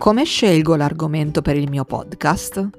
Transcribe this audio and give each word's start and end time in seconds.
Come 0.00 0.24
scelgo 0.24 0.76
l'argomento 0.76 1.42
per 1.42 1.56
il 1.56 1.68
mio 1.68 1.84
podcast? 1.84 2.70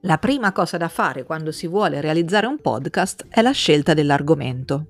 La 0.00 0.18
prima 0.18 0.50
cosa 0.50 0.78
da 0.78 0.88
fare 0.88 1.22
quando 1.22 1.52
si 1.52 1.68
vuole 1.68 2.00
realizzare 2.00 2.48
un 2.48 2.58
podcast 2.60 3.26
è 3.28 3.40
la 3.40 3.52
scelta 3.52 3.94
dell'argomento. 3.94 4.88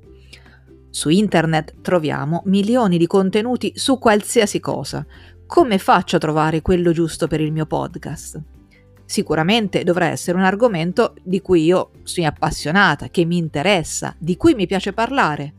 Su 0.88 1.10
internet 1.10 1.82
troviamo 1.82 2.40
milioni 2.46 2.96
di 2.96 3.06
contenuti 3.06 3.72
su 3.74 3.98
qualsiasi 3.98 4.58
cosa. 4.58 5.04
Come 5.46 5.76
faccio 5.76 6.16
a 6.16 6.18
trovare 6.18 6.62
quello 6.62 6.92
giusto 6.92 7.26
per 7.26 7.42
il 7.42 7.52
mio 7.52 7.66
podcast? 7.66 8.40
Sicuramente 9.08 9.84
dovrà 9.84 10.08
essere 10.08 10.36
un 10.36 10.44
argomento 10.44 11.14
di 11.22 11.40
cui 11.40 11.64
io 11.64 11.92
sono 12.02 12.26
appassionata, 12.26 13.08
che 13.08 13.24
mi 13.24 13.38
interessa, 13.38 14.14
di 14.18 14.36
cui 14.36 14.54
mi 14.54 14.66
piace 14.66 14.92
parlare 14.92 15.54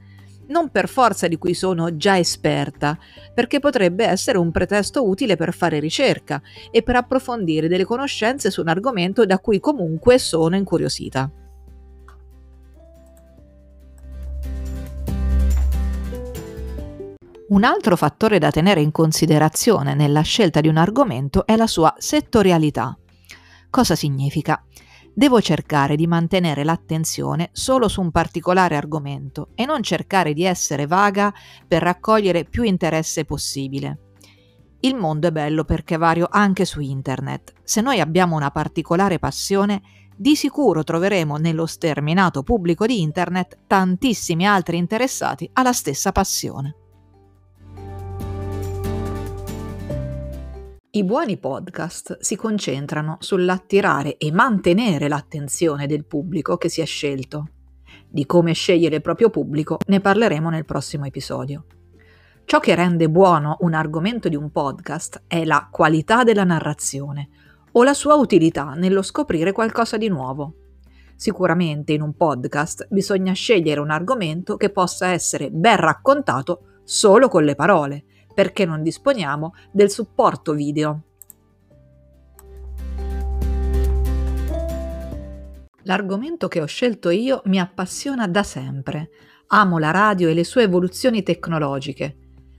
non 0.50 0.70
per 0.70 0.88
forza 0.88 1.28
di 1.28 1.38
cui 1.38 1.56
sono 1.56 1.96
già 1.96 2.18
esperta, 2.18 2.98
perché 3.34 3.60
potrebbe 3.60 4.06
essere 4.06 4.38
un 4.38 4.52
pretesto 4.52 5.08
utile 5.08 5.36
per 5.36 5.54
fare 5.54 5.80
ricerca 5.80 6.40
e 6.70 6.84
per 6.84 6.96
approfondire 6.96 7.68
delle 7.68 7.86
conoscenze 7.86 8.52
su 8.52 8.62
un 8.62 8.68
argomento 8.68 9.26
da 9.26 9.40
cui 9.40 9.60
comunque 9.60 10.20
sono 10.20 10.56
incuriosita. 10.56 11.32
Un 17.50 17.64
altro 17.64 17.96
fattore 17.96 18.38
da 18.38 18.52
tenere 18.52 18.82
in 18.82 18.92
considerazione 18.92 19.96
nella 19.96 20.22
scelta 20.22 20.62
di 20.62 20.68
un 20.68 20.78
argomento 20.78 21.48
è 21.48 21.56
la 21.56 21.66
sua 21.66 21.94
settorialità. 21.98 22.96
Cosa 23.70 23.96
significa? 23.96 24.64
devo 25.20 25.42
cercare 25.42 25.98
di 25.98 26.08
mantenere 26.08 26.64
l'attenzione 26.64 27.50
solo 27.52 27.90
su 27.90 28.00
un 28.00 28.10
particolare 28.10 28.78
argomento 28.78 29.50
e 29.54 29.66
non 29.66 29.84
cercare 29.84 30.34
di 30.34 30.46
essere 30.46 30.88
vaga 30.88 31.34
per 31.68 31.82
raccogliere 31.82 32.46
più 32.46 32.64
interesse 32.64 33.26
possibile. 33.26 34.00
Il 34.80 34.96
mondo 34.96 35.28
è 35.28 35.32
bello 35.32 35.66
perché 35.66 35.98
vario 35.98 36.30
anche 36.32 36.64
su 36.64 36.80
internet. 36.80 37.52
Se 37.64 37.82
noi 37.82 38.00
abbiamo 38.00 38.38
una 38.38 38.50
particolare 38.50 39.20
passione, 39.20 39.82
di 40.16 40.38
sicuro 40.38 40.86
troveremo 40.86 41.36
nello 41.36 41.66
sterminato 41.66 42.42
pubblico 42.42 42.86
di 42.86 43.02
internet 43.02 43.58
tantissimi 43.68 44.48
altri 44.48 44.78
interessati 44.78 45.50
alla 45.52 45.74
stessa 45.74 46.14
passione. 46.14 46.76
I 50.92 51.04
buoni 51.04 51.38
podcast 51.38 52.18
si 52.20 52.36
concentrano 52.36 53.18
sull'attirare 53.20 54.18
e 54.18 54.32
mantenere 54.32 55.08
l'attenzione 55.08 55.86
del 55.86 56.04
pubblico 56.04 56.58
che 56.58 56.68
si 56.68 56.82
è 56.82 56.86
scelto. 56.86 57.50
Di 58.08 58.26
come 58.26 58.54
scegliere 58.54 58.96
il 58.96 59.02
proprio 59.04 59.30
pubblico 59.30 59.78
ne 59.86 60.00
parleremo 60.00 60.50
nel 60.50 60.66
prossimo 60.66 61.06
episodio. 61.06 61.66
Ciò 62.44 62.60
che 62.60 62.74
rende 62.74 63.08
buono 63.08 63.58
un 63.60 63.76
argomento 63.76 64.30
di 64.30 64.36
un 64.36 64.50
podcast 64.50 65.26
è 65.28 65.46
la 65.46 65.68
qualità 65.70 66.24
della 66.24 66.44
narrazione 66.44 67.30
o 67.74 67.84
la 67.84 67.94
sua 67.94 68.16
utilità 68.16 68.74
nello 68.74 69.04
scoprire 69.04 69.52
qualcosa 69.52 69.96
di 69.96 70.08
nuovo. 70.08 70.56
Sicuramente 71.16 71.94
in 71.94 72.02
un 72.02 72.16
podcast 72.16 72.88
bisogna 72.90 73.34
scegliere 73.34 73.80
un 73.80 73.92
argomento 73.92 74.58
che 74.58 74.72
possa 74.72 75.10
essere 75.10 75.52
ben 75.52 75.76
raccontato 75.76 76.80
solo 76.84 77.28
con 77.28 77.44
le 77.44 77.54
parole 77.54 78.06
perché 78.40 78.64
non 78.64 78.82
disponiamo 78.82 79.54
del 79.70 79.90
supporto 79.90 80.54
video. 80.54 81.02
L'argomento 85.84 86.48
che 86.48 86.62
ho 86.62 86.66
scelto 86.66 87.10
io 87.10 87.42
mi 87.48 87.60
appassiona 87.60 88.30
da 88.30 88.44
sempre. 88.44 89.10
Amo 89.48 89.78
la 89.78 89.92
radio 89.92 90.30
e 90.30 90.34
le 90.34 90.46
sue 90.46 90.64
evoluzioni 90.64 91.22
tecnologiche. 91.22 92.16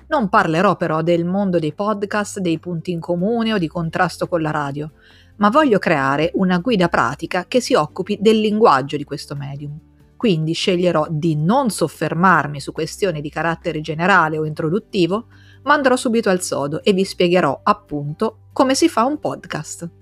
Non 0.09 0.29
parlerò 0.29 0.77
però 0.77 1.01
del 1.01 1.25
mondo 1.25 1.59
dei 1.59 1.73
podcast, 1.73 2.41
dei 2.41 2.59
punti 2.59 2.91
in 2.91 3.01
comune 3.01 3.55
o 3.55 3.57
di 3.57 3.67
contrasto 3.67 4.29
con 4.29 4.43
la 4.43 4.51
radio, 4.51 4.93
ma 5.37 5.49
voglio 5.49 5.79
creare 5.79 6.31
una 6.35 6.59
guida 6.59 6.89
pratica 6.89 7.47
che 7.47 7.63
si 7.63 7.73
occupi 7.73 8.19
del 8.21 8.39
linguaggio 8.39 8.99
di 8.99 9.05
questo 9.05 9.35
medium. 9.35 9.79
Quindi 10.15 10.53
sceglierò 10.53 11.07
di 11.09 11.37
non 11.37 11.71
soffermarmi 11.71 12.61
su 12.61 12.73
questioni 12.73 13.23
di 13.23 13.31
carattere 13.31 13.81
generale 13.81 14.37
o 14.37 14.45
introduttivo, 14.45 15.29
ma 15.63 15.75
andrò 15.75 15.97
subito 15.97 16.31
al 16.31 16.43
sodo 16.43 16.83
e 16.83 16.93
vi 16.93 17.05
spiegherò 17.05 17.61
appunto 17.63 18.49
come 18.53 18.75
si 18.75 18.89
fa 18.89 19.05
un 19.05 19.19
podcast. 19.19 20.00